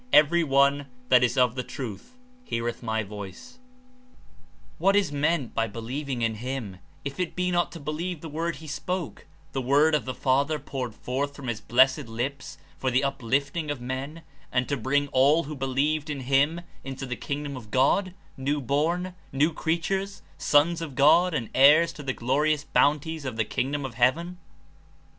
[0.11, 3.59] Every one that is of the truth heareth my voice.''
[4.79, 8.55] What is meant by believing in him if it be not to believe the Word
[8.55, 13.03] he spoke, the Word of the Father poured forth from his blessed lips for the
[13.03, 17.69] uplifting of men and to bring all who believed in him into the Kingdom of
[17.69, 22.63] God, new born, new crea In^'nim^ tures, sons of God and heirs to the glorious
[22.63, 24.39] bounties of the Kingdom of Heaven?